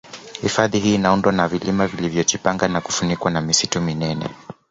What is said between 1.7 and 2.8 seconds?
vilivyojipanga